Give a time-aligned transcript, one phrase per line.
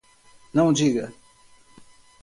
[0.51, 1.13] Não diga